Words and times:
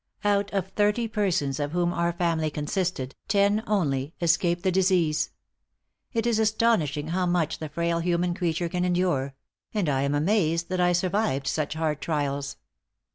..."Out 0.23 0.49
of 0.51 0.69
thirty 0.69 1.07
persons 1.07 1.59
of 1.59 1.73
whom 1.73 1.93
our 1.93 2.11
family 2.11 2.49
consisted, 2.49 3.13
ten 3.27 3.61
only 3.67 4.15
escaped 4.19 4.63
the 4.63 4.71
disease. 4.71 5.29
It 6.11 6.25
is 6.25 6.39
astonishing 6.39 7.09
how 7.09 7.27
much 7.27 7.59
the 7.59 7.69
frail 7.69 7.99
human 7.99 8.33
creature 8.33 8.67
can 8.67 8.83
endure; 8.83 9.35
and 9.75 9.87
I 9.87 10.01
am 10.01 10.15
amazed 10.15 10.69
that 10.69 10.79
I 10.81 10.91
survived 10.93 11.45
such 11.45 11.75
hard 11.75 12.01
trials. 12.01 12.57